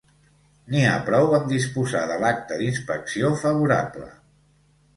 [0.75, 4.11] N'hi ha prou amb disposar de l'acta d'inspecció favorable.